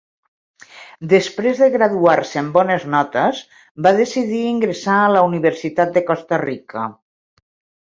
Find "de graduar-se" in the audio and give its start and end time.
1.63-2.39